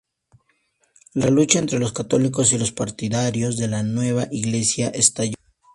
[1.13, 5.35] La lucha entre los católicos y los partidarios de la nueva iglesia estalló.